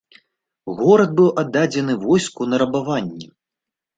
Горад 0.79 1.11
быў 1.19 1.27
аддадзены 1.41 1.95
войску 2.05 2.47
на 2.53 2.61
рабаванне. 2.65 3.27